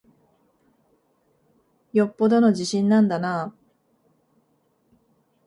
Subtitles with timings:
[1.93, 3.57] よっぽどの自信なんだなぁ。